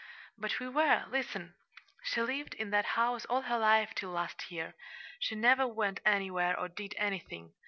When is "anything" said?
6.97-7.53